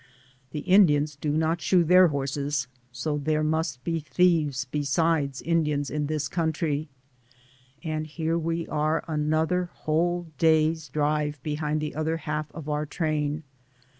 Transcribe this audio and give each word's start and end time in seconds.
The 0.49 0.61
Indians 0.61 1.15
do 1.15 1.29
not 1.31 1.61
shoe 1.61 1.83
their 1.83 2.07
horses, 2.07 2.67
so 2.91 3.19
there 3.19 3.43
must 3.43 3.83
be 3.83 3.99
thieves 3.99 4.65
besides 4.65 5.43
Indians 5.43 5.91
in 5.91 6.07
this 6.07 6.27
country. 6.27 6.89
And 7.83 8.07
here 8.07 8.35
we 8.39 8.67
are 8.67 9.03
another 9.07 9.65
whole 9.71 10.25
day's 10.39 10.89
drive 10.89 11.37
behind 11.43 11.81
the 11.81 11.93
other 11.93 12.17
half 12.17 12.51
of 12.51 12.67
our 12.67 12.87
train. 12.87 13.43